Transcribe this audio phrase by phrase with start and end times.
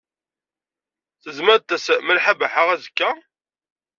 [1.21, 3.09] Tezmer ad d-tas Malḥa Baḥa azekka?